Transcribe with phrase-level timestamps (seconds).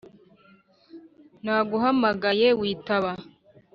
[1.43, 3.11] naguhamagaye witaba